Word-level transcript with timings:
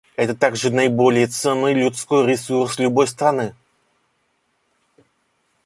Это 0.15 0.33
также 0.33 0.71
наиболее 0.71 1.27
ценный 1.27 1.75
людской 1.75 2.25
ресурс 2.25 2.79
любой 2.79 3.05
страны. 3.07 3.53